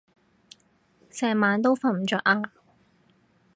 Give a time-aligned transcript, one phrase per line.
[1.11, 2.41] 成晚都瞓唔著啊